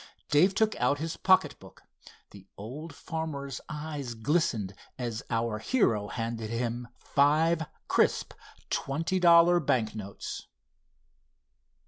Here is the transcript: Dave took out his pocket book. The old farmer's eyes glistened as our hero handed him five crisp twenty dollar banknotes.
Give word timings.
Dave 0.31 0.55
took 0.55 0.75
out 0.77 0.97
his 0.97 1.15
pocket 1.15 1.59
book. 1.59 1.83
The 2.31 2.47
old 2.57 2.91
farmer's 2.91 3.61
eyes 3.69 4.15
glistened 4.15 4.73
as 4.97 5.21
our 5.29 5.59
hero 5.59 6.07
handed 6.07 6.49
him 6.49 6.87
five 6.97 7.67
crisp 7.87 8.33
twenty 8.71 9.19
dollar 9.19 9.59
banknotes. 9.59 10.47